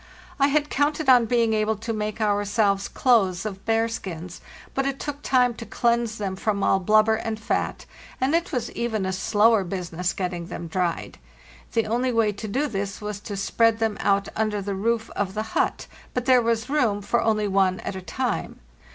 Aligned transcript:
I 0.39 0.47
had 0.47 0.71
counted 0.71 1.09
on 1.09 1.27
being 1.27 1.53
able 1.53 1.75
to 1.75 1.93
make 1.93 2.19
ourselves 2.19 2.87
clothes 2.87 3.45
of 3.45 3.63
bearskins, 3.65 4.41
but 4.73 4.87
it 4.87 4.99
took 4.99 5.21
time 5.21 5.53
to 5.53 5.63
cleanse 5.67 6.17
them 6.17 6.35
from 6.35 6.63
all 6.63 6.79
blubber 6.79 7.17
and 7.17 7.39
fat, 7.39 7.85
and 8.19 8.33
it 8.33 8.51
was 8.51 8.71
even 8.71 9.05
a 9.05 9.13
slower 9.13 9.63
business 9.63 10.11
getting 10.13 10.47
them 10.47 10.65
dried. 10.67 11.19
The 11.73 11.85
only 11.85 12.11
way 12.11 12.31
to 12.31 12.47
do 12.47 12.65
this 12.65 12.99
was 12.99 13.19
to 13.19 13.37
spread 13.37 13.77
them 13.77 13.95
out 13.99 14.27
under 14.35 14.59
the 14.59 14.73
roof 14.73 15.11
of 15.11 15.35
the 15.35 15.43
hut; 15.53 15.85
but 16.15 16.25
there 16.25 16.41
was 16.41 16.67
room 16.67 17.03
for 17.03 17.21
only 17.21 17.47
one 17.47 17.79
at 17.81 17.95
a 17.95 18.01
time. 18.01 18.59